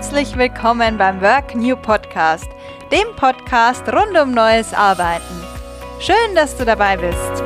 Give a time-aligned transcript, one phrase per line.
[0.00, 2.48] Herzlich willkommen beim Work New Podcast,
[2.90, 5.44] dem Podcast rund um neues Arbeiten.
[6.00, 7.42] Schön, dass du dabei bist.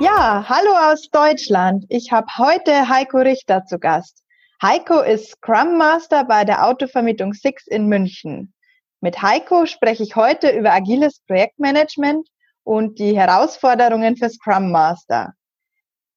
[0.00, 1.84] Ja, hallo aus Deutschland.
[1.90, 4.24] Ich habe heute Heiko Richter zu Gast.
[4.62, 8.54] Heiko ist Scrum Master bei der Autovermietung Six in München.
[9.02, 12.26] Mit Heiko spreche ich heute über agiles Projektmanagement
[12.64, 15.34] und die Herausforderungen für Scrum Master.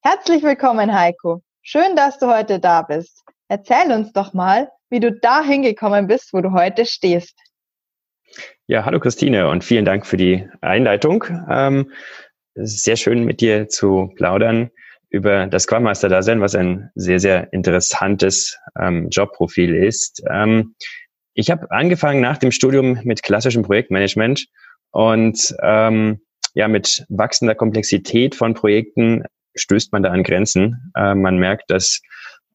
[0.04, 1.44] Herzlich willkommen, Heiko.
[1.64, 3.24] Schön, dass du heute da bist.
[3.48, 7.38] Erzähl uns doch mal, wie du da hingekommen bist, wo du heute stehst.
[8.66, 11.24] Ja, hallo Christine und vielen Dank für die Einleitung.
[11.50, 11.92] Ähm,
[12.56, 14.72] sehr schön mit dir zu plaudern
[15.10, 20.24] über das Scrum Master Dasein, was ein sehr, sehr interessantes ähm, Jobprofil ist.
[20.32, 20.74] Ähm,
[21.36, 24.48] ich habe angefangen nach dem Studium mit klassischem Projektmanagement
[24.90, 26.22] und ähm,
[26.56, 29.26] ja, mit wachsender Komplexität von Projekten
[29.56, 30.92] stößt man da an Grenzen.
[30.96, 32.02] Äh, man merkt, dass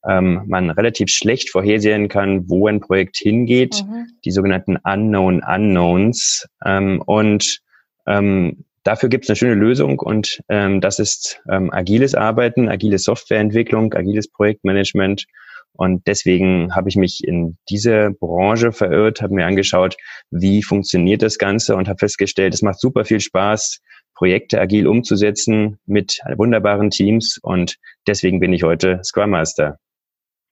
[0.08, 4.06] ähm, man relativ schlecht vorhersehen kann, wo ein Projekt hingeht, mhm.
[4.24, 6.48] die sogenannten Unknown Unknowns.
[6.64, 7.60] Ähm, und
[8.06, 12.98] ähm, dafür gibt es eine schöne Lösung und ähm, das ist ähm, agiles Arbeiten, agile
[12.98, 15.26] Softwareentwicklung, agiles Projektmanagement.
[15.72, 19.96] Und deswegen habe ich mich in diese Branche verirrt, habe mir angeschaut,
[20.30, 23.82] wie funktioniert das Ganze und habe festgestellt, es macht super viel Spaß,
[24.16, 29.78] Projekte agil umzusetzen mit wunderbaren Teams und deswegen bin ich heute Scrum Master.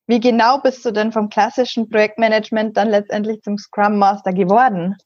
[0.06, 4.96] Wie genau bist du denn vom klassischen Projektmanagement dann letztendlich zum Scrum Master geworden?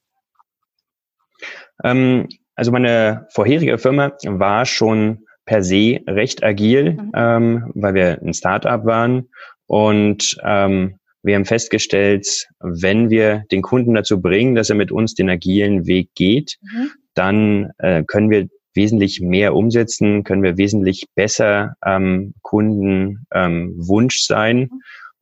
[1.85, 7.13] Ähm, also meine vorherige Firma war schon per se recht agil, mhm.
[7.15, 9.29] ähm, weil wir ein Startup waren
[9.67, 15.15] und ähm, wir haben festgestellt, wenn wir den Kunden dazu bringen, dass er mit uns
[15.15, 21.07] den agilen Weg geht, mhm dann äh, können wir wesentlich mehr umsetzen, können wir wesentlich
[21.15, 24.71] besser ähm, Kunden ähm, Wunsch sein.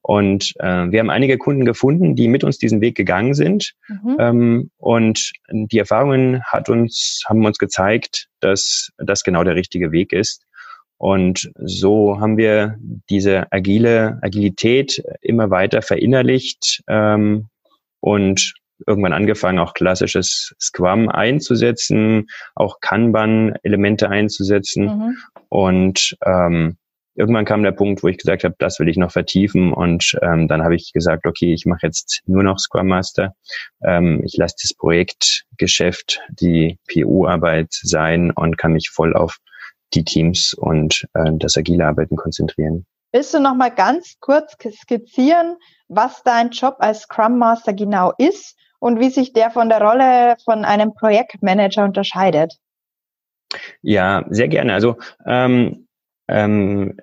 [0.03, 3.73] Und äh, wir haben einige Kunden gefunden, die mit uns diesen Weg gegangen sind.
[3.89, 4.17] Mhm.
[4.21, 10.13] Ähm, und die Erfahrungen hat uns, haben uns gezeigt, dass das genau der richtige Weg
[10.13, 10.45] ist.
[10.99, 12.79] Und so haben wir
[13.11, 17.49] diese agile Agilität immer weiter verinnerlicht ähm,
[18.01, 18.55] und
[18.87, 24.85] irgendwann angefangen, auch klassisches Scrum einzusetzen, auch Kanban-Elemente einzusetzen.
[24.85, 25.17] Mhm.
[25.49, 26.77] Und ähm,
[27.15, 29.73] irgendwann kam der Punkt, wo ich gesagt habe, das will ich noch vertiefen.
[29.73, 33.35] Und ähm, dann habe ich gesagt, okay, ich mache jetzt nur noch Scrum Master.
[33.83, 39.39] Ähm, ich lasse das Projektgeschäft, die PO-Arbeit sein und kann mich voll auf
[39.95, 42.87] die Teams und äh, das agile Arbeiten konzentrieren.
[43.13, 45.57] Willst du noch mal ganz kurz skizzieren,
[45.89, 50.37] was dein Job als Scrum Master genau ist und wie sich der von der Rolle
[50.45, 52.55] von einem Projektmanager unterscheidet?
[53.83, 54.75] Ja, sehr gerne.
[54.75, 55.87] Also ähm,
[56.29, 56.99] ähm,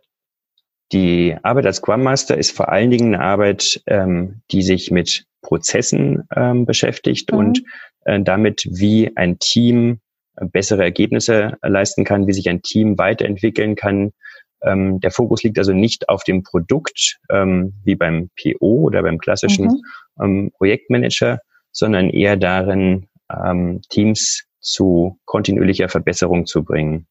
[0.92, 5.26] die Arbeit als Scrum Master ist vor allen Dingen eine Arbeit, ähm, die sich mit
[5.42, 7.38] Prozessen ähm, beschäftigt mhm.
[7.38, 7.64] und
[8.06, 10.00] äh, damit, wie ein Team
[10.36, 14.14] bessere Ergebnisse leisten kann, wie sich ein Team weiterentwickeln kann.
[14.62, 19.20] Ähm, der Fokus liegt also nicht auf dem Produkt ähm, wie beim PO oder beim
[19.20, 19.82] klassischen mhm.
[20.22, 21.40] ähm, Projektmanager,
[21.74, 27.08] sondern eher darin, ähm, Teams zu kontinuierlicher Verbesserung zu bringen.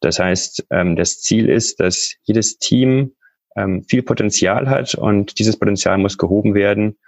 [0.00, 3.14] Das heißt, ähm, das Ziel ist, dass jedes Team
[3.56, 6.98] ähm, viel Potenzial hat und dieses Potenzial muss gehoben werden,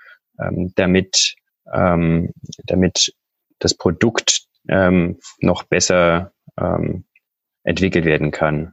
[0.41, 1.35] ähm, damit,
[1.73, 2.33] ähm,
[2.65, 3.13] damit
[3.59, 7.05] das Produkt ähm, noch besser ähm,
[7.65, 8.73] entwickelt werden kann.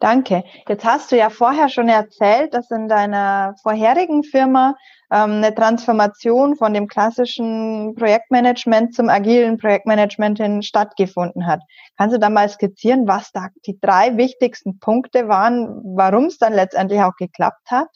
[0.00, 0.44] Danke.
[0.68, 4.76] Jetzt hast du ja vorher schon erzählt, dass in deiner vorherigen Firma
[5.10, 11.60] eine Transformation von dem klassischen Projektmanagement zum agilen Projektmanagement hin stattgefunden hat.
[11.96, 16.52] Kannst du da mal skizzieren, was da die drei wichtigsten Punkte waren, warum es dann
[16.52, 17.88] letztendlich auch geklappt hat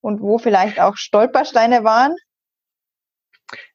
[0.00, 2.14] und wo vielleicht auch Stolpersteine waren?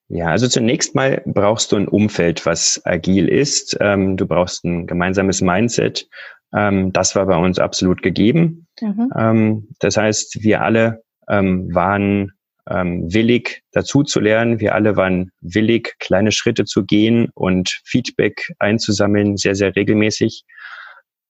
[0.07, 3.77] Ja, also zunächst mal brauchst du ein Umfeld, was agil ist.
[3.79, 6.09] Ähm, du brauchst ein gemeinsames Mindset.
[6.53, 8.67] Ähm, das war bei uns absolut gegeben.
[8.81, 9.09] Mhm.
[9.17, 12.33] Ähm, das heißt, wir alle ähm, waren
[12.69, 14.59] ähm, willig dazu zu lernen.
[14.59, 20.43] Wir alle waren willig, kleine Schritte zu gehen und Feedback einzusammeln, sehr, sehr regelmäßig.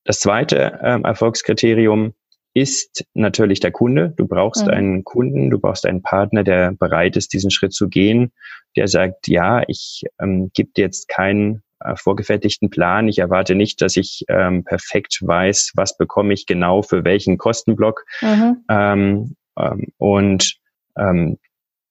[0.03, 2.13] Das zweite ähm, Erfolgskriterium
[2.53, 4.13] ist natürlich der Kunde.
[4.17, 4.73] Du brauchst mhm.
[4.73, 8.33] einen Kunden, du brauchst einen Partner, der bereit ist, diesen Schritt zu gehen,
[8.75, 13.07] der sagt, ja, ich ähm, gebe dir jetzt keinen äh, vorgefertigten Plan.
[13.07, 18.03] Ich erwarte nicht, dass ich ähm, perfekt weiß, was bekomme ich genau für welchen Kostenblock.
[18.21, 18.57] Mhm.
[18.69, 20.60] Ähm, ähm, und
[20.97, 21.37] ähm,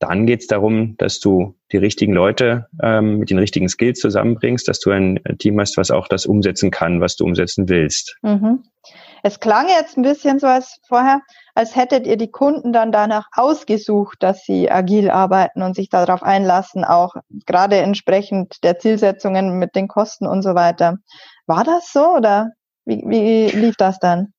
[0.01, 4.67] dann geht es darum, dass du die richtigen Leute ähm, mit den richtigen Skills zusammenbringst,
[4.67, 8.17] dass du ein Team hast, was auch das umsetzen kann, was du umsetzen willst.
[8.23, 8.65] Mhm.
[9.23, 11.21] Es klang jetzt ein bisschen so als vorher,
[11.55, 16.23] als hättet ihr die Kunden dann danach ausgesucht, dass sie agil arbeiten und sich darauf
[16.23, 17.15] einlassen, auch
[17.47, 20.97] gerade entsprechend der Zielsetzungen mit den Kosten und so weiter.
[21.47, 22.53] War das so oder
[22.87, 24.33] wie, wie lief das dann?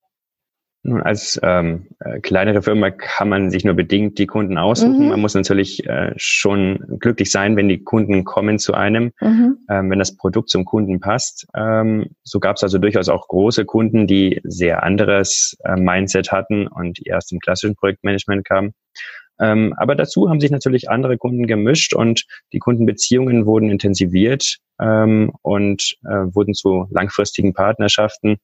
[0.84, 5.04] Nun, als ähm, äh, kleinere Firma kann man sich nur bedingt die Kunden aussuchen.
[5.04, 5.10] Mhm.
[5.10, 9.60] Man muss natürlich äh, schon glücklich sein, wenn die Kunden kommen zu einem, mhm.
[9.70, 11.46] ähm, wenn das Produkt zum Kunden passt.
[11.56, 16.66] Ähm, so gab es also durchaus auch große Kunden, die sehr anderes äh, Mindset hatten
[16.68, 18.74] und erst im klassischen Projektmanagement kamen.
[19.40, 25.32] Ähm, aber dazu haben sich natürlich andere Kunden gemischt und die Kundenbeziehungen wurden intensiviert ähm,
[25.42, 28.38] und äh, wurden zu langfristigen Partnerschaften.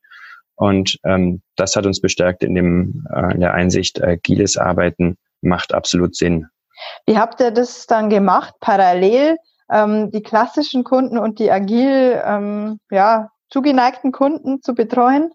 [0.57, 5.73] Und ähm, das hat uns bestärkt in, dem, äh, in der Einsicht, agiles Arbeiten macht
[5.73, 6.47] absolut Sinn.
[7.05, 9.37] Wie habt ihr das dann gemacht, parallel
[9.71, 15.31] ähm, die klassischen Kunden und die agil ähm, ja, zugeneigten Kunden zu betreuen?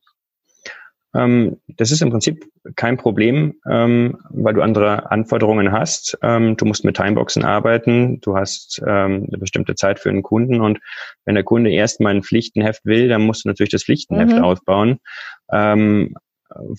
[1.15, 6.19] Ähm, das ist im Prinzip kein Problem, ähm, weil du andere Anforderungen hast.
[6.23, 10.61] Ähm, du musst mit Timeboxen arbeiten, du hast ähm, eine bestimmte Zeit für einen Kunden
[10.61, 10.79] und
[11.25, 14.45] wenn der Kunde erstmal ein Pflichtenheft will, dann musst du natürlich das Pflichtenheft mhm.
[14.45, 14.99] aufbauen.
[15.53, 16.15] Ähm,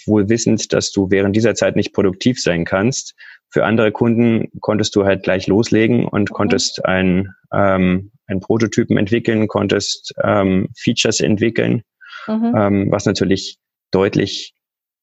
[0.05, 3.15] wohl wissend, dass du während dieser Zeit nicht produktiv sein kannst.
[3.49, 6.33] Für andere Kunden konntest du halt gleich loslegen und mhm.
[6.33, 11.83] konntest ein, ähm, ein Prototypen entwickeln, konntest ähm, Features entwickeln,
[12.27, 12.87] mhm.
[12.91, 13.57] was natürlich
[13.93, 14.53] deutlich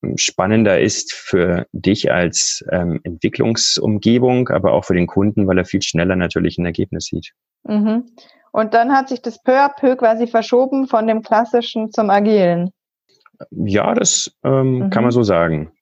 [0.02, 5.64] ähm, spannender ist für dich als ähm, Entwicklungsumgebung, aber auch für den Kunden, weil er
[5.64, 7.32] viel schneller natürlich ein Ergebnis sieht.
[7.64, 8.06] Mhm.
[8.52, 12.70] Und dann hat sich das peu à peu quasi verschoben von dem klassischen zum agilen.
[13.50, 14.90] Ja, das ähm, mhm.
[14.90, 15.72] kann man so sagen.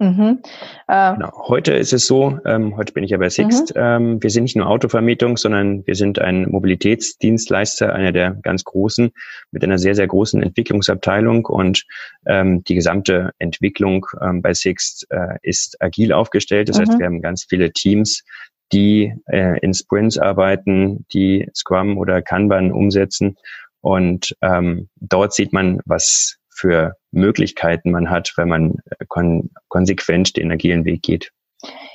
[0.00, 0.42] Mhm.
[0.88, 1.30] Äh, genau.
[1.46, 3.80] Heute ist es so, ähm, heute bin ich ja bei Sixt, mhm.
[3.80, 9.12] ähm, wir sind nicht nur Autovermietung, sondern wir sind ein Mobilitätsdienstleister, einer der ganz großen,
[9.52, 11.84] mit einer sehr, sehr großen Entwicklungsabteilung und
[12.26, 16.68] ähm, die gesamte Entwicklung ähm, bei Sixt äh, ist agil aufgestellt.
[16.68, 16.82] Das mhm.
[16.82, 18.24] heißt, wir haben ganz viele Teams,
[18.72, 23.36] die äh, in Sprints arbeiten, die Scrum oder Kanban umsetzen
[23.80, 30.36] und ähm, dort sieht man, was für Möglichkeiten man hat, wenn man äh, kon konsequent
[30.36, 31.32] den agilen Weg geht.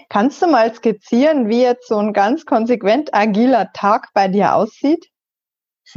[0.10, 5.08] Kannst du mal skizzieren, wie jetzt so ein ganz konsequent agiler Tag bei dir aussieht?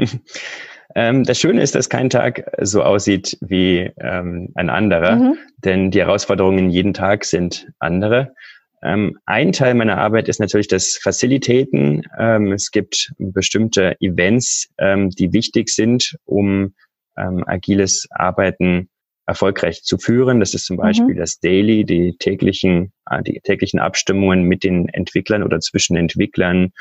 [0.95, 5.39] ähm, das Schöne ist, dass kein Tag so aussieht wie ähm, ein anderer, mhm.
[5.59, 8.35] denn die Herausforderungen jeden Tag sind andere.
[8.83, 12.03] Ähm, ein Teil meiner Arbeit ist natürlich das Facilitaten.
[12.19, 16.75] Ähm, es gibt bestimmte Events, ähm, die wichtig sind, um
[17.17, 18.89] ähm, agiles Arbeiten
[19.27, 20.41] erfolgreich zu führen.
[20.41, 20.83] Das ist zum mhm.
[20.83, 21.19] Beispiel mhm.
[21.19, 26.73] das Daily, die täglichen, äh, die täglichen Abstimmungen mit den Entwicklern oder zwischen Entwicklern,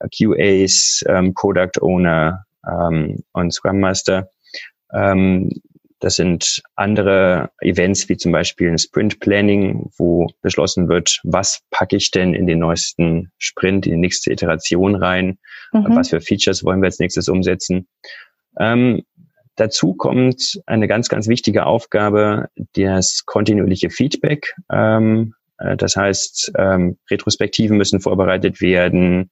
[0.00, 4.30] äh, QAs, ähm, Product Owner ähm, und Scrum Master.
[4.92, 5.50] Ähm,
[6.00, 11.96] das sind andere Events wie zum Beispiel ein Sprint Planning, wo beschlossen wird, was packe
[11.96, 15.38] ich denn in den neuesten Sprint, in die nächste Iteration rein,
[15.72, 15.96] mhm.
[15.96, 17.88] was für Features wollen wir als nächstes umsetzen.
[18.58, 19.02] Ähm,
[19.56, 24.54] Dazu kommt eine ganz, ganz wichtige Aufgabe, das kontinuierliche Feedback.
[24.70, 29.30] Ähm, äh, das heißt, ähm, Retrospektiven müssen vorbereitet werden.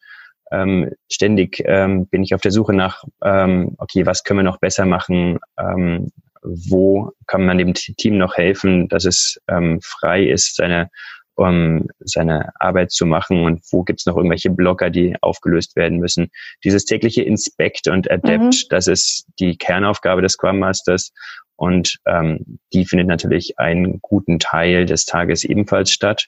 [0.50, 4.58] Ähm, ständig ähm, bin ich auf der Suche nach, ähm, okay, was können wir noch
[4.58, 5.38] besser machen?
[5.58, 6.10] Ähm,
[6.42, 9.40] wo kann man dem Team noch helfen, dass es
[9.80, 10.90] frei ist, seine
[11.36, 16.30] um seine Arbeit zu machen und wo gibt's noch irgendwelche Blocker, die aufgelöst werden müssen.
[16.62, 18.68] Dieses tägliche Inspect und Adapt, mhm.
[18.70, 21.12] das ist die Kernaufgabe des Scrum Masters
[21.56, 26.26] und ähm, die findet natürlich einen guten Teil des Tages ebenfalls statt.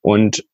[0.00, 0.44] Und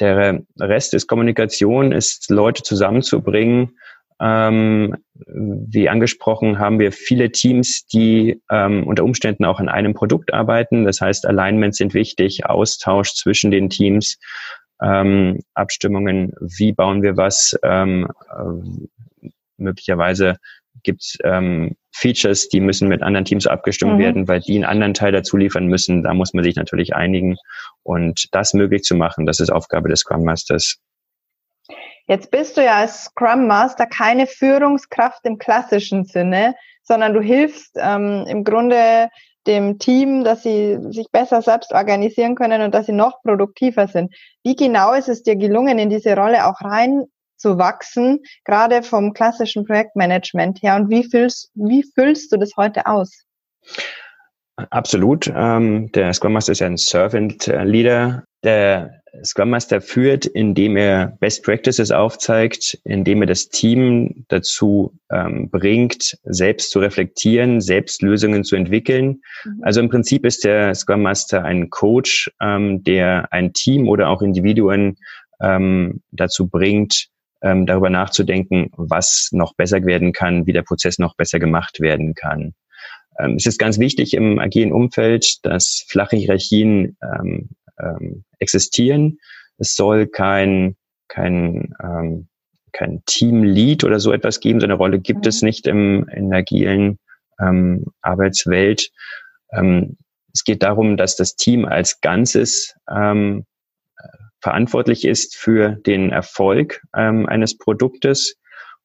[0.00, 3.78] der Rest ist Kommunikation, ist Leute zusammenzubringen,
[4.20, 10.32] ähm, wie angesprochen, haben wir viele Teams, die ähm, unter Umständen auch an einem Produkt
[10.32, 10.84] arbeiten.
[10.84, 14.18] Das heißt, Alignments sind wichtig, Austausch zwischen den Teams,
[14.82, 17.56] ähm, Abstimmungen, wie bauen wir was.
[17.62, 20.36] Ähm, äh, möglicherweise
[20.82, 23.98] gibt es ähm, Features, die müssen mit anderen Teams abgestimmt mhm.
[23.98, 26.02] werden, weil die einen anderen Teil dazu liefern müssen.
[26.02, 27.36] Da muss man sich natürlich einigen.
[27.82, 30.78] Und das möglich zu machen, das ist Aufgabe des Scrum Masters.
[32.08, 37.76] Jetzt bist du ja als Scrum Master keine Führungskraft im klassischen Sinne, sondern du hilfst
[37.76, 39.10] ähm, im Grunde
[39.46, 44.14] dem Team, dass sie sich besser selbst organisieren können und dass sie noch produktiver sind.
[44.42, 50.62] Wie genau ist es dir gelungen, in diese Rolle auch reinzuwachsen, gerade vom klassischen Projektmanagement
[50.62, 50.76] her?
[50.76, 53.24] Und wie füllst, wie füllst du das heute aus?
[54.70, 55.30] Absolut.
[55.34, 58.24] Ähm, der Scrum Master ist ja ein Servant Leader.
[58.44, 65.50] Der Scrum Master führt, indem er Best Practices aufzeigt, indem er das Team dazu ähm,
[65.50, 69.20] bringt, selbst zu reflektieren, selbst Lösungen zu entwickeln.
[69.44, 69.60] Mhm.
[69.62, 74.22] Also im Prinzip ist der Scrum Master ein Coach, ähm, der ein Team oder auch
[74.22, 74.96] Individuen
[75.40, 77.08] ähm, dazu bringt,
[77.42, 82.14] ähm, darüber nachzudenken, was noch besser werden kann, wie der Prozess noch besser gemacht werden
[82.14, 82.54] kann.
[83.18, 89.18] Ähm, es ist ganz wichtig im agilen Umfeld, dass flache Hierarchien ähm, ähm, existieren.
[89.58, 90.76] Es soll kein,
[91.08, 92.28] kein, ähm,
[92.72, 94.60] kein Teamlead oder so etwas geben.
[94.60, 95.28] So eine Rolle gibt mhm.
[95.28, 96.98] es nicht im, in der agilen
[97.40, 98.90] ähm, Arbeitswelt.
[99.52, 99.96] Ähm,
[100.32, 103.44] es geht darum, dass das Team als Ganzes ähm,
[104.40, 108.36] verantwortlich ist für den Erfolg ähm, eines Produktes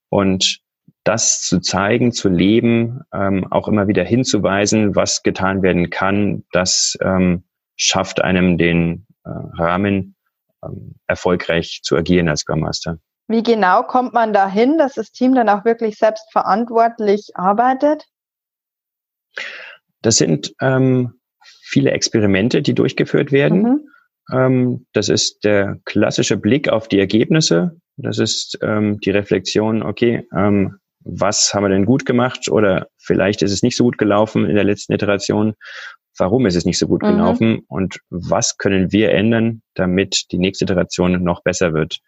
[0.09, 0.59] und
[1.03, 6.97] das zu zeigen, zu leben, ähm, auch immer wieder hinzuweisen, was getan werden kann, das
[7.01, 7.43] ähm,
[7.75, 10.15] schafft einem den äh, Rahmen,
[10.63, 12.97] ähm, erfolgreich zu agieren als Scrum Master.
[13.27, 18.05] Wie genau kommt man dahin, dass das Team dann auch wirklich selbstverantwortlich arbeitet?
[20.01, 21.13] Das sind ähm,
[21.61, 23.61] viele Experimente, die durchgeführt werden.
[23.61, 23.89] Mhm.
[24.31, 27.77] Ähm, das ist der klassische Blick auf die Ergebnisse.
[27.97, 33.41] Das ist ähm, die Reflexion, okay, ähm, was haben wir denn gut gemacht oder vielleicht
[33.41, 35.53] ist es nicht so gut gelaufen in der letzten Iteration.
[36.17, 37.07] Warum ist es nicht so gut mhm.
[37.07, 41.99] gelaufen und was können wir ändern, damit die nächste Iteration noch besser wird?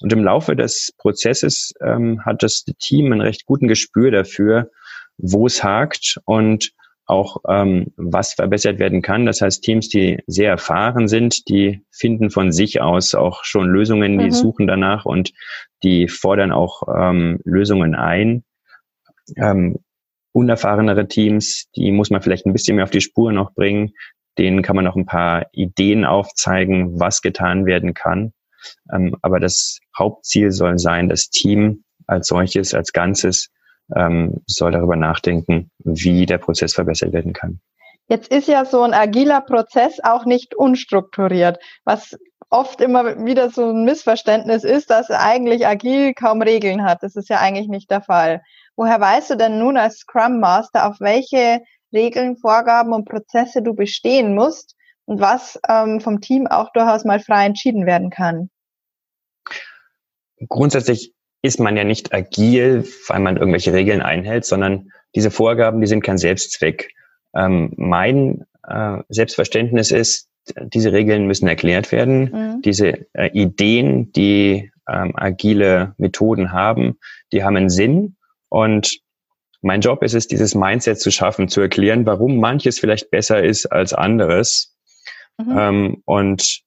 [0.00, 4.70] Und im Laufe des Prozesses ähm, hat das Team ein recht guten Gespür dafür,
[5.16, 6.72] wo es hakt und
[7.08, 9.24] auch ähm, was verbessert werden kann.
[9.24, 14.18] Das heißt, Teams, die sehr erfahren sind, die finden von sich aus auch schon Lösungen,
[14.18, 14.30] die mhm.
[14.32, 15.32] suchen danach und
[15.82, 18.44] die fordern auch ähm, Lösungen ein.
[19.36, 19.78] Ähm,
[20.38, 23.92] unerfahrenere Teams, die muss man vielleicht ein bisschen mehr auf die Spur noch bringen.
[24.38, 28.32] Denen kann man noch ein paar Ideen aufzeigen, was getan werden kann.
[28.92, 33.50] Ähm, aber das Hauptziel soll sein, das Team als solches, als Ganzes
[33.96, 37.60] ähm, soll darüber nachdenken, wie der Prozess verbessert werden kann.
[38.06, 42.16] Jetzt ist ja so ein agiler Prozess auch nicht unstrukturiert, was
[42.48, 47.02] oft immer wieder so ein Missverständnis ist, dass eigentlich agil kaum Regeln hat.
[47.02, 48.42] Das ist ja eigentlich nicht der Fall.
[48.78, 53.74] Woher weißt du denn nun als Scrum Master, auf welche Regeln, Vorgaben und Prozesse du
[53.74, 58.50] bestehen musst und was ähm, vom Team auch durchaus mal frei entschieden werden kann?
[60.48, 65.88] Grundsätzlich ist man ja nicht agil, weil man irgendwelche Regeln einhält, sondern diese Vorgaben, die
[65.88, 66.94] sind kein Selbstzweck.
[67.34, 70.28] Ähm, mein äh, Selbstverständnis ist,
[70.62, 72.30] diese Regeln müssen erklärt werden.
[72.30, 72.62] Mhm.
[72.62, 77.00] Diese äh, Ideen, die ähm, agile Methoden haben,
[77.32, 78.14] die haben einen Sinn.
[78.48, 79.00] Und
[79.62, 83.66] mein Job ist es, dieses Mindset zu schaffen, zu erklären, warum manches vielleicht besser ist
[83.66, 84.76] als anderes.
[85.38, 85.58] Mhm.
[85.58, 86.60] Ähm, und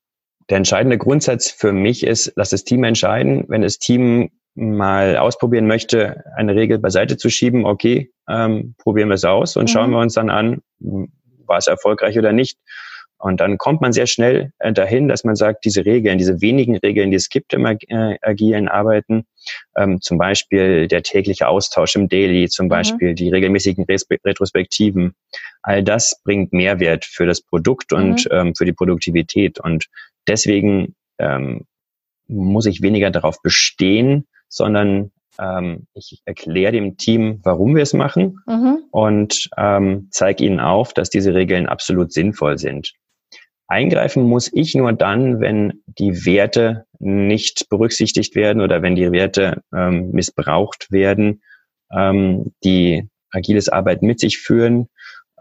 [0.49, 3.45] der entscheidende Grundsatz für mich ist, lass das Team entscheiden.
[3.47, 9.15] Wenn das Team mal ausprobieren möchte, eine Regel beiseite zu schieben, okay, ähm, probieren wir
[9.15, 9.67] es aus und mhm.
[9.67, 12.57] schauen wir uns dann an, war es erfolgreich oder nicht.
[13.21, 16.75] Und dann kommt man sehr schnell äh, dahin, dass man sagt, diese Regeln, diese wenigen
[16.77, 17.77] Regeln, die es gibt im äh,
[18.21, 19.25] agilen Arbeiten,
[19.77, 22.69] ähm, zum Beispiel der tägliche Austausch im Daily, zum mhm.
[22.69, 25.13] Beispiel die regelmäßigen Retrospektiven,
[25.61, 28.31] all das bringt Mehrwert für das Produkt und mhm.
[28.31, 29.59] ähm, für die Produktivität.
[29.59, 29.85] Und
[30.27, 31.65] deswegen ähm,
[32.27, 38.39] muss ich weniger darauf bestehen, sondern ähm, ich erkläre dem Team, warum wir es machen
[38.47, 38.79] mhm.
[38.91, 42.93] und ähm, zeige ihnen auf, dass diese Regeln absolut sinnvoll sind.
[43.71, 49.63] Eingreifen muss ich nur dann, wenn die Werte nicht berücksichtigt werden oder wenn die Werte
[49.73, 51.41] ähm, missbraucht werden,
[51.95, 54.89] ähm, die agiles Arbeit mit sich führen,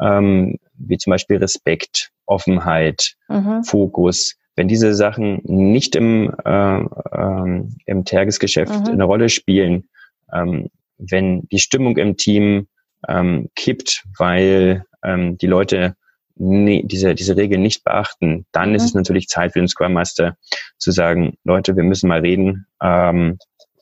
[0.01, 3.65] ähm, wie zum Beispiel Respekt, Offenheit, mhm.
[3.65, 8.93] Fokus, wenn diese Sachen nicht im, äh, äh, im Tagesgeschäft mhm.
[8.93, 9.89] eine Rolle spielen,
[10.33, 10.69] ähm,
[10.99, 12.69] wenn die Stimmung im Team
[13.09, 15.97] ähm, kippt, weil ähm, die Leute
[16.41, 18.75] nie, diese, diese Regeln nicht beachten, dann mhm.
[18.77, 20.37] ist es natürlich Zeit für den Scrum Master
[20.79, 22.67] zu sagen, Leute, wir müssen mal reden.
[22.83, 23.39] Ähm,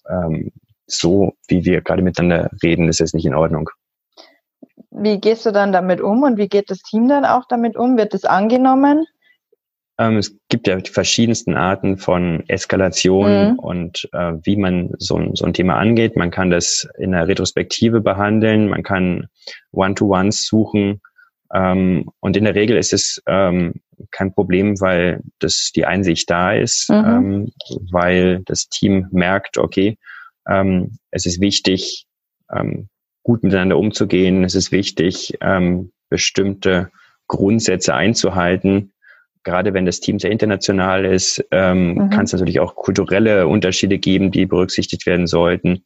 [0.09, 0.51] ähm,
[0.87, 3.71] so wie wir gerade miteinander reden, ist es nicht in Ordnung.
[4.91, 7.97] Wie gehst du dann damit um und wie geht das Team dann auch damit um?
[7.97, 9.07] Wird es angenommen?
[9.99, 13.59] Ähm, es gibt ja die verschiedensten Arten von Eskalation mhm.
[13.59, 16.17] und äh, wie man so ein, so ein Thema angeht.
[16.17, 19.29] Man kann das in der Retrospektive behandeln, man kann
[19.73, 21.01] One-to-Ones suchen.
[21.53, 23.75] Ähm, und in der Regel ist es ähm,
[24.11, 27.05] kein Problem, weil das die Einsicht da ist, mhm.
[27.07, 27.53] ähm,
[27.91, 29.99] weil das Team merkt, okay,
[30.49, 32.07] ähm, es ist wichtig,
[32.53, 32.89] ähm,
[33.23, 34.45] gut miteinander umzugehen.
[34.45, 36.91] Es ist wichtig, ähm, bestimmte
[37.27, 38.93] Grundsätze einzuhalten,
[39.49, 42.11] gerade wenn das Team sehr international ist, ähm, mhm.
[42.11, 45.85] kann es natürlich auch kulturelle Unterschiede geben, die berücksichtigt werden sollten.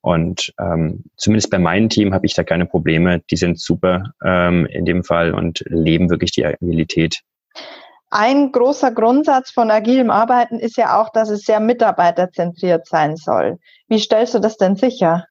[0.00, 3.20] Und ähm, zumindest bei meinem Team habe ich da keine Probleme.
[3.28, 7.20] Die sind super ähm, in dem Fall und leben wirklich die Agilität.
[8.10, 13.58] Ein großer Grundsatz von agilem Arbeiten ist ja auch, dass es sehr mitarbeiterzentriert sein soll.
[13.88, 15.26] Wie stellst du das denn sicher?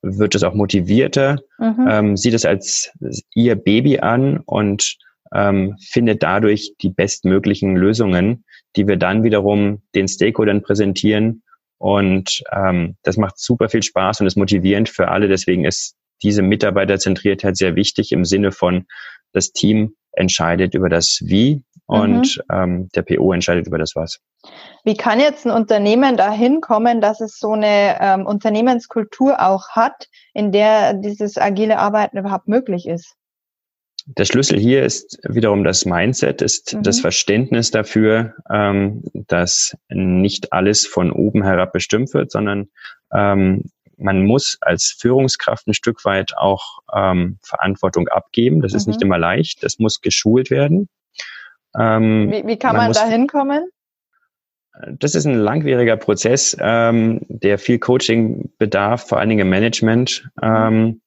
[0.00, 1.88] wird es auch motivierter, mhm.
[1.88, 2.92] ähm, sieht es als
[3.34, 4.96] ihr Baby an und
[5.34, 8.44] ähm, findet dadurch die bestmöglichen Lösungen,
[8.76, 11.42] die wir dann wiederum den Stakeholdern präsentieren.
[11.78, 15.28] Und ähm, das macht super viel Spaß und ist motivierend für alle.
[15.28, 18.86] Deswegen ist diese Mitarbeiterzentriertheit sehr wichtig im Sinne von,
[19.32, 22.54] das Team entscheidet über das Wie und mhm.
[22.54, 24.20] ähm, der PO entscheidet über das Was.
[24.84, 30.08] Wie kann jetzt ein Unternehmen dahin kommen, dass es so eine ähm, Unternehmenskultur auch hat,
[30.34, 33.14] in der dieses agile Arbeiten überhaupt möglich ist?
[34.06, 36.82] Der Schlüssel hier ist wiederum das Mindset, ist mhm.
[36.82, 42.68] das Verständnis dafür, ähm, dass nicht alles von oben herab bestimmt wird, sondern
[43.12, 48.60] ähm, man muss als Führungskraft ein Stück weit auch ähm, Verantwortung abgeben.
[48.60, 48.76] Das mhm.
[48.76, 49.06] ist nicht mhm.
[49.06, 50.88] immer leicht, das muss geschult werden.
[51.78, 53.68] Ähm, wie, wie kann man, man da hinkommen?
[54.98, 60.28] Das ist ein langwieriger Prozess, ähm, der viel Coaching bedarf, vor allen Dingen im Management.
[60.40, 61.00] Mhm.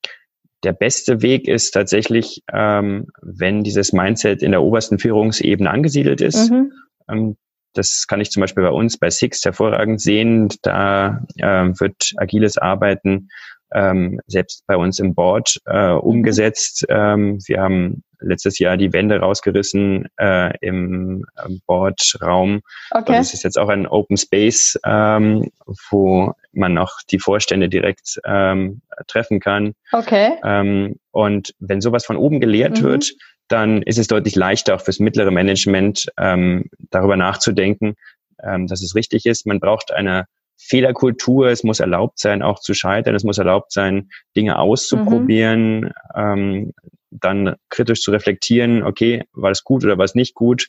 [0.66, 6.22] Ähm, der beste Weg ist tatsächlich, ähm, wenn dieses Mindset in der obersten Führungsebene angesiedelt
[6.22, 6.52] ist.
[6.52, 6.72] Mhm.
[7.10, 7.38] Ähm,
[7.74, 10.48] das kann ich zum Beispiel bei uns bei Six hervorragend sehen.
[10.62, 13.28] Da äh, wird agiles Arbeiten
[13.74, 16.86] ähm, selbst bei uns im Board äh, umgesetzt.
[16.90, 22.62] Ähm, wir haben letztes Jahr die Wände rausgerissen äh, im ähm, Boardraum.
[22.92, 23.14] Okay.
[23.14, 25.50] Das ist jetzt auch ein Open Space, ähm,
[25.90, 29.74] wo man auch die Vorstände direkt ähm, treffen kann.
[29.92, 30.34] Okay.
[30.44, 32.84] Ähm, und wenn sowas von oben gelehrt mhm.
[32.84, 33.14] wird,
[33.48, 37.96] dann ist es deutlich leichter auch fürs mittlere Management ähm, darüber nachzudenken,
[38.42, 39.46] ähm, dass es richtig ist.
[39.46, 40.26] Man braucht eine
[40.58, 45.92] Fehlerkultur, es muss erlaubt sein, auch zu scheitern, es muss erlaubt sein, Dinge auszuprobieren, mhm.
[46.16, 46.74] ähm,
[47.20, 50.68] dann kritisch zu reflektieren, okay, war das gut oder war es nicht gut?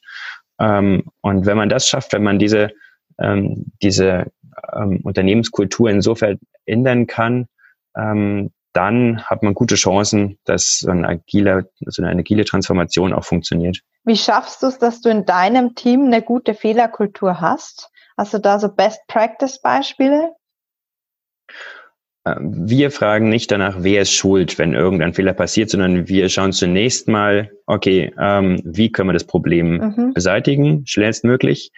[0.59, 2.71] Ähm, und wenn man das schafft, wenn man diese,
[3.19, 4.31] ähm, diese
[4.75, 7.47] ähm, Unternehmenskultur insofern ändern kann,
[7.97, 13.25] ähm, dann hat man gute Chancen, dass so eine agile, so eine agile Transformation auch
[13.25, 13.81] funktioniert.
[14.05, 17.91] Wie schaffst du es, dass du in deinem Team eine gute Fehlerkultur hast?
[18.19, 20.35] Hast du da so Best Practice Beispiele?
[22.41, 27.07] Wir fragen nicht danach, wer ist schuld, wenn irgendein Fehler passiert, sondern wir schauen zunächst
[27.07, 30.13] mal, okay, ähm, wie können wir das Problem mhm.
[30.13, 31.71] beseitigen, schnellstmöglich.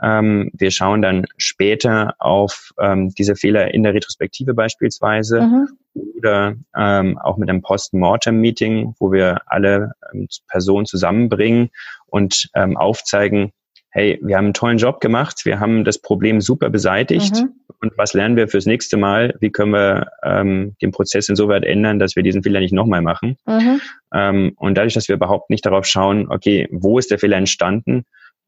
[0.00, 5.68] Ähm, wir schauen dann später auf ähm, diese Fehler in der Retrospektive beispielsweise mhm.
[6.16, 11.70] oder ähm, auch mit einem Post-Mortem-Meeting, wo wir alle ähm, Personen zusammenbringen
[12.06, 13.52] und ähm, aufzeigen,
[13.98, 17.50] hey, wir haben einen tollen Job gemacht, wir haben das Problem super beseitigt mhm.
[17.80, 19.34] und was lernen wir fürs nächste Mal?
[19.40, 23.36] Wie können wir ähm, den Prozess insoweit ändern, dass wir diesen Fehler nicht nochmal machen?
[23.46, 23.80] Mhm.
[24.14, 28.04] Ähm, und dadurch, dass wir überhaupt nicht darauf schauen, okay, wo ist der Fehler entstanden,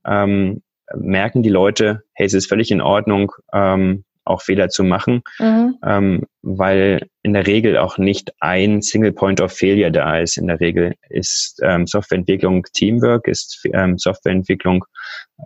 [0.06, 0.62] ähm,
[0.94, 5.76] merken die Leute, hey, es ist völlig in Ordnung, ähm, auch Fehler zu machen, mhm.
[5.84, 10.36] ähm, weil in der Regel auch nicht ein Single Point of Failure da ist.
[10.36, 14.84] In der Regel ist ähm, Softwareentwicklung Teamwork, ist ähm, Softwareentwicklung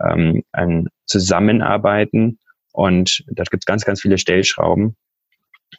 [0.05, 2.39] ähm, ein Zusammenarbeiten
[2.71, 4.95] und da gibt es ganz, ganz viele Stellschrauben.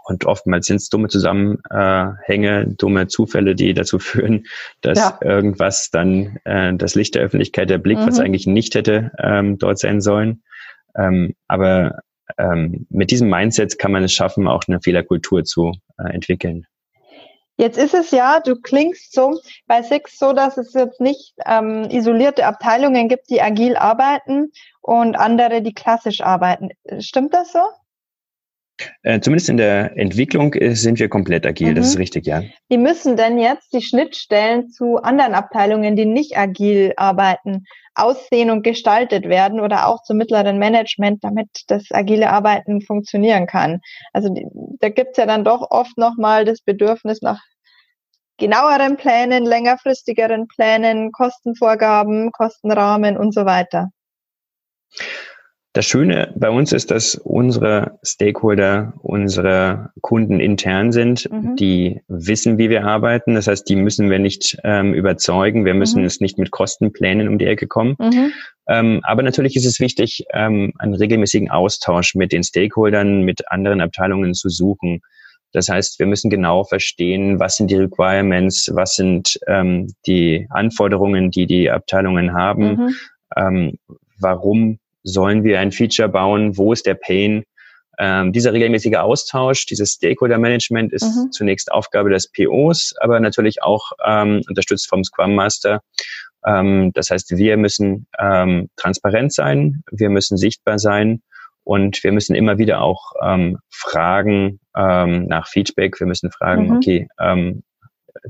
[0.05, 4.47] Und oftmals sind es dumme Zusammenhänge, dumme Zufälle, die dazu führen,
[4.81, 5.19] dass ja.
[5.23, 8.07] irgendwas dann äh, das Licht der Öffentlichkeit erblickt, mhm.
[8.07, 10.43] was eigentlich nicht hätte ähm, dort sein sollen.
[10.97, 12.01] Ähm, aber
[12.39, 16.67] ähm, mit diesem Mindset kann man es schaffen, auch eine Fehlerkultur zu äh, entwickeln.
[17.59, 21.89] Jetzt ist es ja, du klingst so bei Six so, dass es jetzt nicht ähm,
[21.91, 26.69] isolierte Abteilungen gibt, die agil arbeiten und andere, die klassisch arbeiten.
[26.99, 27.61] Stimmt das so?
[29.03, 31.75] Äh, zumindest in der Entwicklung äh, sind wir komplett agil, mhm.
[31.77, 32.01] das ist mhm.
[32.01, 32.43] richtig, ja.
[32.69, 38.63] Wie müssen denn jetzt die Schnittstellen zu anderen Abteilungen, die nicht agil arbeiten, aussehen und
[38.63, 43.81] gestaltet werden oder auch zum mittleren Management, damit das agile Arbeiten funktionieren kann?
[44.13, 44.47] Also die,
[44.81, 47.41] da gibt's ja dann doch oft nochmal das Bedürfnis nach
[48.39, 53.89] genaueren Plänen, längerfristigeren Plänen, Kostenvorgaben, Kostenrahmen und so weiter.
[55.77, 61.55] Das Schöne bei uns ist, dass unsere Stakeholder, unsere Kunden intern sind, mhm.
[61.57, 63.35] die wissen, wie wir arbeiten.
[63.35, 65.67] Das heißt, die müssen wir nicht ähm, überzeugen.
[65.67, 66.07] Wir müssen mhm.
[66.07, 67.95] es nicht mit Kostenplänen um die Ecke kommen.
[67.99, 68.33] Mhm.
[68.67, 73.83] Ähm, aber natürlich ist es wichtig, ähm, einen regelmäßigen Austausch mit den Stakeholdern, mit anderen
[73.83, 75.03] Abteilungen zu suchen.
[75.53, 81.31] Das heißt, wir müssen genau verstehen, was sind die Requirements, was sind ähm, die Anforderungen,
[81.31, 82.95] die die Abteilungen haben, mhm.
[83.37, 83.79] ähm,
[84.19, 87.45] warum sollen wir ein Feature bauen, wo ist der Pain.
[87.99, 91.33] Ähm, dieser regelmäßige Austausch, dieses Stakeholder-Management ist mhm.
[91.33, 95.81] zunächst Aufgabe des POs, aber natürlich auch ähm, unterstützt vom Scrum Master.
[96.45, 101.23] Ähm, das heißt, wir müssen ähm, transparent sein, wir müssen sichtbar sein
[101.65, 105.99] und wir müssen immer wieder auch ähm, fragen ähm, nach Feedback.
[105.99, 106.77] Wir müssen fragen, mhm.
[106.77, 107.63] okay, ähm,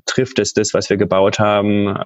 [0.05, 1.99] trifft es das, was wir gebaut haben?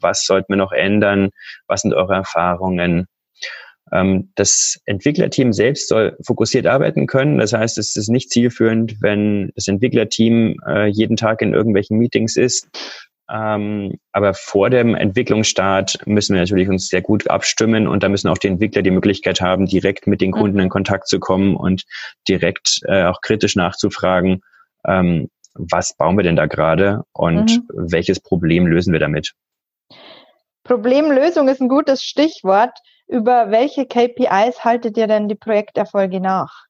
[0.00, 1.30] Was sollten wir noch ändern?
[1.66, 3.06] Was sind eure Erfahrungen?
[3.92, 7.38] Ähm, das Entwicklerteam selbst soll fokussiert arbeiten können.
[7.38, 12.36] Das heißt, es ist nicht zielführend, wenn das Entwicklerteam äh, jeden Tag in irgendwelchen Meetings
[12.36, 12.68] ist.
[13.30, 18.28] Ähm, aber vor dem Entwicklungsstart müssen wir natürlich uns sehr gut abstimmen und da müssen
[18.28, 21.84] auch die Entwickler die Möglichkeit haben, direkt mit den Kunden in Kontakt zu kommen und
[22.26, 24.40] direkt äh, auch kritisch nachzufragen,
[24.86, 27.64] ähm, was bauen wir denn da gerade und mhm.
[27.68, 29.34] welches Problem lösen wir damit.
[30.64, 32.78] Problemlösung ist ein gutes Stichwort.
[33.08, 36.66] Über welche KPIs haltet ihr denn die Projekterfolge nach?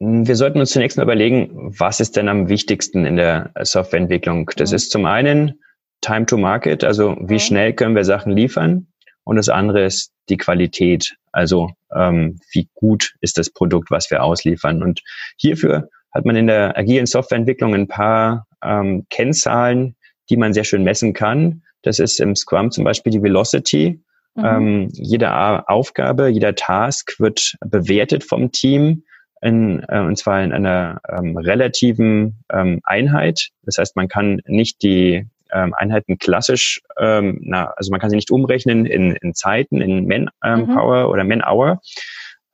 [0.00, 4.50] Wir sollten uns zunächst mal überlegen, was ist denn am wichtigsten in der Softwareentwicklung?
[4.56, 4.76] Das mhm.
[4.76, 5.60] ist zum einen
[6.00, 7.38] Time to Market, also wie mhm.
[7.38, 8.88] schnell können wir Sachen liefern?
[9.24, 14.22] Und das andere ist die Qualität, also ähm, wie gut ist das Produkt, was wir
[14.22, 14.82] ausliefern.
[14.82, 15.02] Und
[15.36, 19.96] hierfür hat man in der agilen Softwareentwicklung ein paar ähm, Kennzahlen,
[20.30, 21.62] die man sehr schön messen kann.
[21.82, 24.00] Das ist im Scrum zum Beispiel die Velocity.
[24.38, 24.44] Mhm.
[24.44, 29.02] Ähm, jede Aufgabe, jeder Task wird bewertet vom Team
[29.42, 33.48] in, äh, und zwar in einer ähm, relativen ähm, Einheit.
[33.62, 38.16] Das heißt, man kann nicht die ähm, Einheiten klassisch, ähm, na, also man kann sie
[38.16, 41.10] nicht umrechnen in, in Zeiten, in Manpower ähm, mhm.
[41.10, 41.80] oder Man-Hour.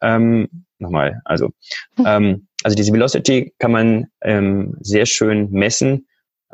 [0.00, 1.50] Ähm, nochmal, also,
[2.06, 6.06] ähm, also diese Velocity kann man ähm, sehr schön messen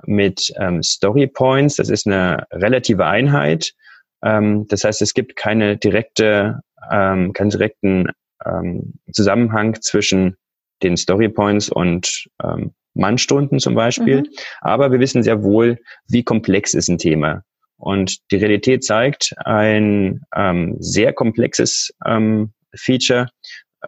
[0.07, 1.77] mit ähm, Story Points.
[1.77, 3.75] Das ist eine relative Einheit.
[4.23, 8.09] Ähm, das heißt, es gibt keine direkte, ähm, keinen direkten
[8.45, 10.37] ähm, Zusammenhang zwischen
[10.83, 14.23] den Story Points und ähm, Mannstunden zum Beispiel.
[14.23, 14.29] Mhm.
[14.61, 15.79] Aber wir wissen sehr wohl,
[16.09, 17.43] wie komplex ist ein Thema.
[17.77, 23.29] Und die Realität zeigt, ein ähm, sehr komplexes ähm, Feature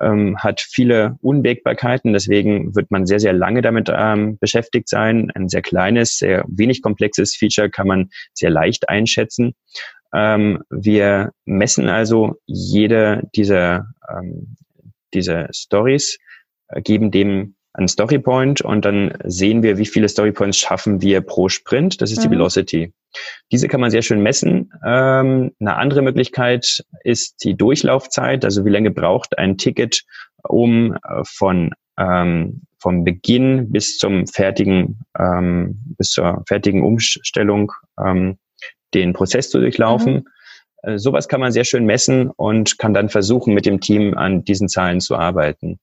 [0.01, 5.31] ähm, hat viele Unwägbarkeiten, deswegen wird man sehr, sehr lange damit ähm, beschäftigt sein.
[5.35, 9.55] Ein sehr kleines, sehr wenig komplexes Feature kann man sehr leicht einschätzen.
[10.15, 14.57] Ähm, wir messen also jede dieser, ähm,
[15.15, 16.19] dieser Stories,
[16.69, 21.49] äh, geben dem einen Storypoint und dann sehen wir, wie viele Storypoints schaffen wir pro
[21.49, 22.03] Sprint.
[22.03, 22.23] Das ist mhm.
[22.23, 22.93] die Velocity.
[23.51, 24.73] Diese kann man sehr schön messen.
[24.85, 30.05] Ähm, eine andere Möglichkeit ist die Durchlaufzeit, also wie lange braucht ein Ticket,
[30.43, 37.71] um äh, von ähm, vom Beginn bis zum fertigen ähm, bis zur fertigen Umstellung
[38.03, 38.39] ähm,
[38.95, 40.15] den Prozess zu durchlaufen.
[40.15, 40.25] Mhm.
[40.83, 44.45] Äh, sowas kann man sehr schön messen und kann dann versuchen, mit dem Team an
[44.45, 45.79] diesen Zahlen zu arbeiten.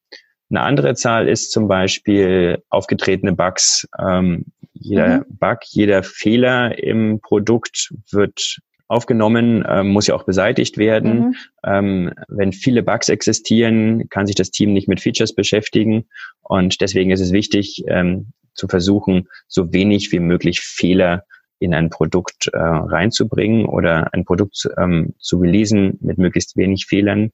[0.50, 3.88] Eine andere Zahl ist zum Beispiel aufgetretene Bugs.
[4.00, 5.26] Ähm, jeder mhm.
[5.30, 11.20] Bug, jeder Fehler im Produkt wird aufgenommen, ähm, muss ja auch beseitigt werden.
[11.20, 11.36] Mhm.
[11.64, 16.08] Ähm, wenn viele Bugs existieren, kann sich das Team nicht mit Features beschäftigen.
[16.42, 21.24] Und deswegen ist es wichtig, ähm, zu versuchen, so wenig wie möglich Fehler
[21.60, 27.32] in ein Produkt äh, reinzubringen oder ein Produkt ähm, zu releasen mit möglichst wenig Fehlern.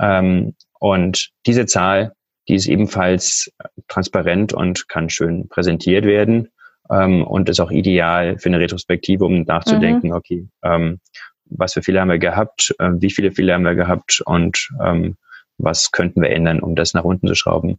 [0.00, 2.12] Ähm, und diese Zahl
[2.50, 3.52] die ist ebenfalls
[3.86, 6.48] transparent und kann schön präsentiert werden
[6.90, 10.14] ähm, und ist auch ideal für eine Retrospektive, um nachzudenken, mhm.
[10.14, 10.98] okay, ähm,
[11.44, 15.16] was für Fehler haben wir gehabt, äh, wie viele Fehler haben wir gehabt und ähm,
[15.58, 17.78] was könnten wir ändern, um das nach unten zu schrauben.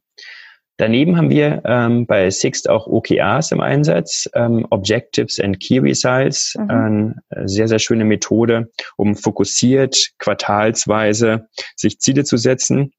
[0.78, 6.56] Daneben haben wir ähm, bei Sixt auch OKRs im Einsatz, ähm, Objectives and Key Results,
[6.58, 6.70] mhm.
[6.70, 12.94] eine sehr, sehr schöne Methode, um fokussiert, quartalsweise sich Ziele zu setzen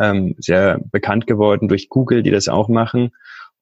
[0.00, 3.10] ähm, sehr bekannt geworden durch Google, die das auch machen.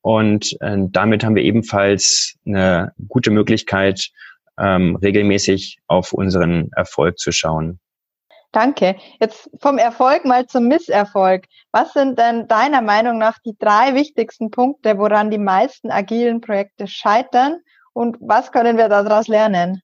[0.01, 4.11] Und äh, damit haben wir ebenfalls eine gute Möglichkeit,
[4.59, 7.79] ähm, regelmäßig auf unseren Erfolg zu schauen.
[8.53, 8.97] Danke.
[9.19, 11.47] Jetzt vom Erfolg mal zum Misserfolg.
[11.73, 16.87] Was sind denn deiner Meinung nach die drei wichtigsten Punkte, woran die meisten agilen Projekte
[16.87, 17.57] scheitern?
[17.95, 19.81] Und was können wir daraus lernen?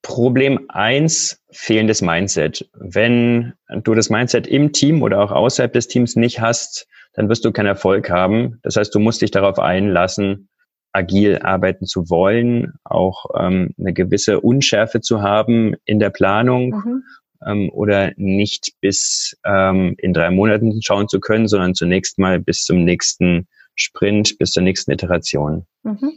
[0.00, 2.70] Problem eins: fehlendes Mindset.
[2.72, 7.44] Wenn du das Mindset im Team oder auch außerhalb des Teams nicht hast, dann wirst
[7.44, 8.60] du keinen Erfolg haben.
[8.62, 10.48] Das heißt, du musst dich darauf einlassen,
[10.92, 17.02] agil arbeiten zu wollen, auch ähm, eine gewisse Unschärfe zu haben in der Planung mhm
[17.46, 22.64] ähm, oder nicht bis ähm, in drei Monaten schauen zu können, sondern zunächst mal bis
[22.64, 25.66] zum nächsten Sprint, bis zur nächsten Iteration.
[25.82, 26.12] Mhm.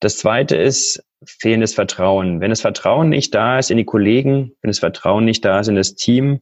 [0.00, 2.40] Das zweite ist fehlendes Vertrauen.
[2.40, 5.68] Wenn das Vertrauen nicht da ist in die Kollegen, wenn das Vertrauen nicht da ist
[5.68, 6.40] in das Team,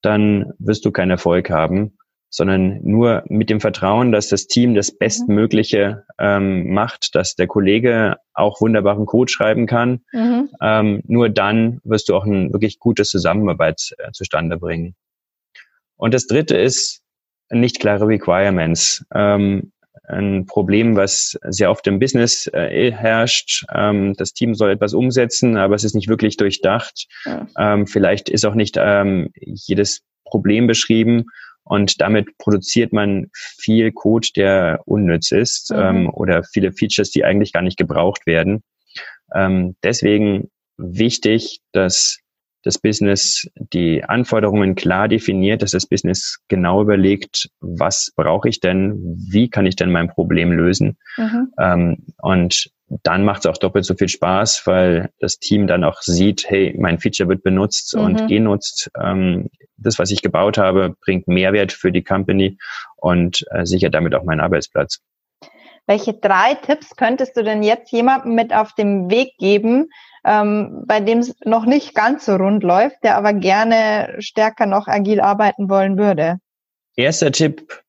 [0.00, 1.96] dann wirst du keinen Erfolg haben
[2.34, 8.16] sondern nur mit dem Vertrauen, dass das Team das Bestmögliche ähm, macht, dass der Kollege
[8.32, 10.00] auch wunderbaren Code schreiben kann.
[10.12, 10.48] Mhm.
[10.62, 14.96] Ähm, nur dann wirst du auch ein wirklich gutes Zusammenarbeit äh, zustande bringen.
[15.96, 17.02] Und das Dritte ist
[17.50, 19.04] nicht klare Requirements.
[19.14, 19.72] Ähm,
[20.08, 23.64] ein Problem, was sehr oft im Business äh, herrscht.
[23.74, 27.06] Ähm, das Team soll etwas umsetzen, aber es ist nicht wirklich durchdacht.
[27.24, 27.46] Ja.
[27.58, 31.26] Ähm, vielleicht ist auch nicht ähm, jedes Problem beschrieben
[31.64, 35.78] und damit produziert man viel Code, der unnütz ist mhm.
[35.78, 38.62] ähm, oder viele Features, die eigentlich gar nicht gebraucht werden.
[39.34, 42.18] Ähm, deswegen wichtig, dass
[42.62, 49.16] das Business die Anforderungen klar definiert, dass das Business genau überlegt, was brauche ich denn,
[49.30, 50.98] wie kann ich denn mein Problem lösen.
[51.16, 51.52] Mhm.
[51.58, 52.70] Ähm, und
[53.02, 56.74] dann macht es auch doppelt so viel Spaß, weil das Team dann auch sieht, hey,
[56.78, 58.02] mein Feature wird benutzt mhm.
[58.02, 58.90] und genutzt.
[59.02, 62.58] Ähm, das, was ich gebaut habe, bringt Mehrwert für die Company
[62.96, 65.00] und äh, sichert damit auch meinen Arbeitsplatz.
[65.86, 69.88] Welche drei Tipps könntest du denn jetzt jemandem mit auf dem Weg geben,
[70.24, 74.86] ähm, bei dem es noch nicht ganz so rund läuft, der aber gerne stärker noch
[74.86, 76.38] agil arbeiten wollen würde?
[76.94, 77.82] Erster Tipp,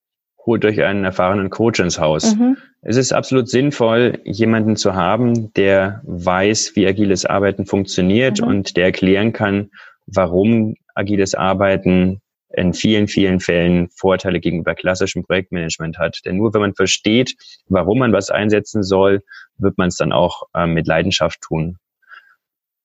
[0.45, 2.35] holt euch einen erfahrenen Coach ins Haus.
[2.35, 2.57] Mhm.
[2.81, 8.47] Es ist absolut sinnvoll, jemanden zu haben, der weiß, wie agiles Arbeiten funktioniert mhm.
[8.47, 9.69] und der erklären kann,
[10.05, 12.21] warum agiles Arbeiten
[12.53, 16.19] in vielen, vielen Fällen Vorteile gegenüber klassischem Projektmanagement hat.
[16.25, 17.35] Denn nur wenn man versteht,
[17.67, 19.23] warum man was einsetzen soll,
[19.57, 21.77] wird man es dann auch äh, mit Leidenschaft tun.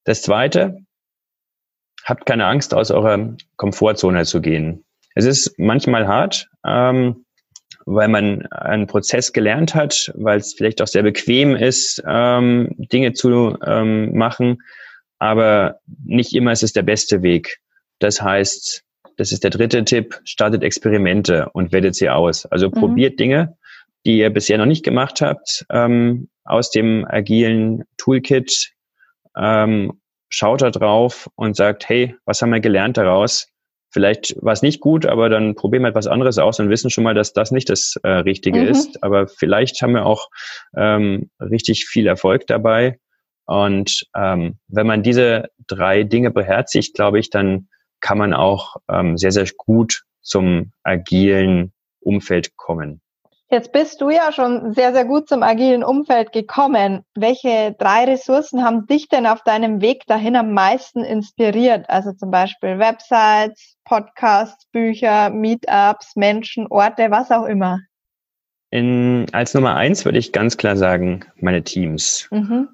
[0.05, 0.79] Das Zweite,
[2.05, 4.85] habt keine Angst, aus eurer Komfortzone zu gehen.
[5.15, 7.27] Es ist manchmal hart, ähm,
[7.85, 13.13] weil man einen Prozess gelernt hat, weil es vielleicht auch sehr bequem ist, ähm, Dinge
[13.13, 14.63] zu ähm, machen,
[15.19, 17.59] aber nicht immer ist es der beste Weg.
[17.99, 18.85] Das heißt,
[19.19, 22.47] das ist der dritte Tipp, startet Experimente und wertet sie aus.
[22.47, 22.73] Also mhm.
[22.73, 23.57] probiert Dinge,
[24.07, 28.73] die ihr bisher noch nicht gemacht habt, ähm, aus dem agilen Toolkit
[29.37, 33.49] ähm, schaut da drauf und sagt, hey, was haben wir gelernt daraus?
[33.91, 37.05] Vielleicht war es nicht gut, aber dann probieren wir etwas anderes aus und wissen schon
[37.05, 38.69] mal, dass das nicht das äh, Richtige mhm.
[38.69, 39.03] ist.
[39.03, 40.29] Aber vielleicht haben wir auch
[40.77, 42.99] ähm, richtig viel Erfolg dabei.
[43.47, 47.69] Und ähm, wenn man diese drei Dinge beherzigt, glaube ich, dann
[48.01, 53.01] kann man auch ähm, sehr, sehr gut zum agilen Umfeld kommen.
[53.51, 57.03] Jetzt bist du ja schon sehr, sehr gut zum agilen Umfeld gekommen.
[57.15, 61.89] Welche drei Ressourcen haben dich denn auf deinem Weg dahin am meisten inspiriert?
[61.89, 67.81] Also zum Beispiel Websites, Podcasts, Bücher, Meetups, Menschen, Orte, was auch immer.
[68.71, 72.29] In, als Nummer eins würde ich ganz klar sagen, meine Teams.
[72.31, 72.69] Mhm.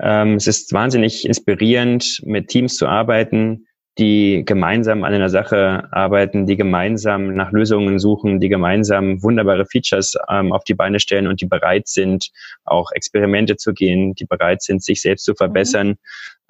[0.00, 3.67] Ähm, es ist wahnsinnig inspirierend, mit Teams zu arbeiten,
[3.98, 10.16] die gemeinsam an einer Sache arbeiten, die gemeinsam nach Lösungen suchen, die gemeinsam wunderbare Features
[10.30, 12.30] ähm, auf die Beine stellen und die bereit sind,
[12.64, 15.88] auch Experimente zu gehen, die bereit sind, sich selbst zu verbessern.
[15.88, 15.96] Mhm.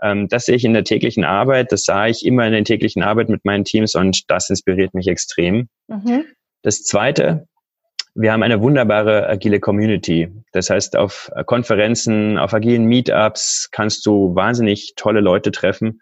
[0.03, 3.03] Ähm, das sehe ich in der täglichen Arbeit, das sah ich immer in der täglichen
[3.03, 5.69] Arbeit mit meinen Teams und das inspiriert mich extrem.
[5.89, 6.25] Mhm.
[6.63, 7.47] Das Zweite,
[8.15, 10.29] wir haben eine wunderbare agile Community.
[10.53, 16.01] Das heißt, auf Konferenzen, auf agilen Meetups kannst du wahnsinnig tolle Leute treffen,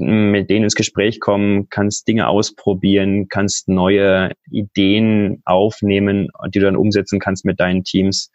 [0.00, 6.76] mit denen ins Gespräch kommen, kannst Dinge ausprobieren, kannst neue Ideen aufnehmen, die du dann
[6.76, 8.30] umsetzen kannst mit deinen Teams.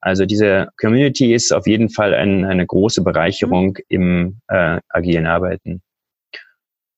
[0.00, 3.84] Also diese Community ist auf jeden Fall ein, eine große Bereicherung mhm.
[3.88, 5.82] im äh, agilen Arbeiten.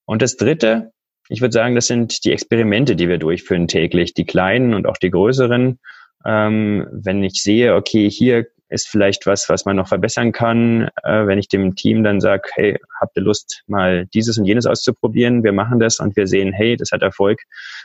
[0.04, 0.92] Und das Dritte,
[1.28, 4.98] ich würde sagen, das sind die Experimente, die wir durchführen täglich, die kleinen und auch
[4.98, 5.78] die größeren.
[6.24, 10.88] Ähm, wenn ich sehe, okay, hier ist vielleicht was, was man noch verbessern kann.
[11.04, 14.66] Äh, wenn ich dem Team dann sage, hey, habt ihr Lust, mal dieses und jenes
[14.66, 15.44] auszuprobieren?
[15.44, 17.40] Wir machen das und wir sehen, hey, das hat Erfolg.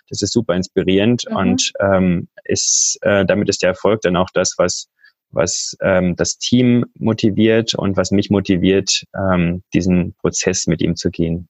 [0.09, 1.35] Das ist super inspirierend mhm.
[1.35, 4.89] und ähm, ist, äh, damit ist der Erfolg dann auch das, was
[5.29, 11.11] was ähm, das Team motiviert und was mich motiviert, ähm, diesen Prozess mit ihm zu
[11.11, 11.49] gehen.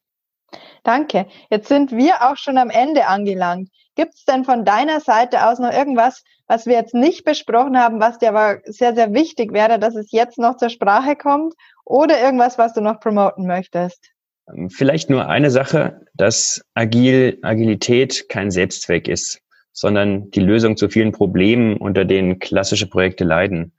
[0.83, 1.27] Danke.
[1.49, 3.69] Jetzt sind wir auch schon am Ende angelangt.
[3.95, 7.99] Gibt es denn von deiner Seite aus noch irgendwas, was wir jetzt nicht besprochen haben,
[7.99, 11.53] was dir aber sehr, sehr wichtig wäre, dass es jetzt noch zur Sprache kommt?
[11.83, 14.11] Oder irgendwas, was du noch promoten möchtest?
[14.53, 20.89] Ähm, vielleicht nur eine Sache, dass Agil, Agilität kein Selbstzweck ist, sondern die Lösung zu
[20.89, 23.73] vielen Problemen, unter denen klassische Projekte leiden.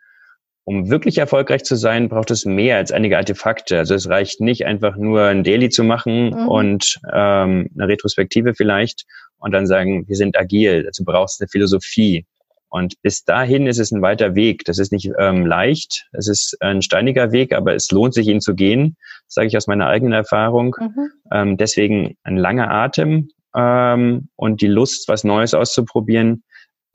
[0.69, 3.79] Um wirklich erfolgreich zu sein, braucht es mehr als einige Artefakte.
[3.79, 6.47] Also es reicht nicht einfach nur ein Daily zu machen mhm.
[6.47, 9.07] und ähm, eine Retrospektive vielleicht
[9.39, 10.83] und dann sagen, wir sind agil.
[10.83, 12.27] Dazu brauchst du eine Philosophie.
[12.69, 14.67] Und bis dahin ist es ein weiter Weg.
[14.67, 16.07] Das ist nicht ähm, leicht.
[16.13, 18.99] Es ist ein steiniger Weg, aber es lohnt sich, ihn zu gehen.
[19.27, 20.77] Sage ich aus meiner eigenen Erfahrung.
[20.79, 21.11] Mhm.
[21.33, 26.43] Ähm, deswegen ein langer Atem ähm, und die Lust, was Neues auszuprobieren.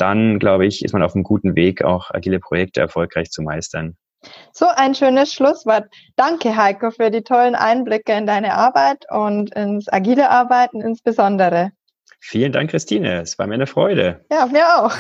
[0.03, 3.95] Dann, glaube ich, ist man auf einem guten Weg, auch agile Projekte erfolgreich zu meistern.
[4.51, 5.85] So ein schönes Schlusswort.
[6.17, 11.71] Danke, Heiko, für die tollen Einblicke in deine Arbeit und ins agile Arbeiten insbesondere.
[12.19, 13.21] Vielen Dank, Christine.
[13.21, 14.25] Es war mir eine Freude.
[14.29, 14.91] Ja, mir auch.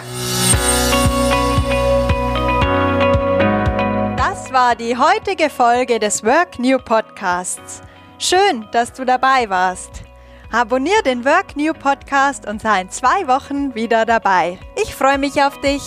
[4.15, 7.81] Das war die heutige Folge des Work New Podcasts.
[8.19, 10.05] Schön, dass du dabei warst.
[10.53, 14.59] Abonnier den Work New Podcast und sei in zwei Wochen wieder dabei.
[14.79, 15.81] Ich freue mich auf dich.